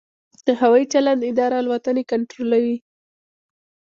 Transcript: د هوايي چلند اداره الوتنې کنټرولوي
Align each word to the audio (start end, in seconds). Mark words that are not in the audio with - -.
د 0.45 0.47
هوايي 0.61 0.85
چلند 0.93 1.21
اداره 1.31 1.57
الوتنې 1.61 2.03
کنټرولوي 2.11 2.77